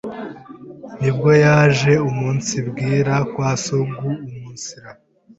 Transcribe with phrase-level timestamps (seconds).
[0.99, 4.89] nibwo yaje umunsibwira kwa sogoumunsiru